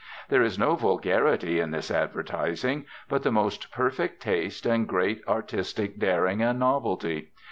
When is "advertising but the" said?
1.91-3.31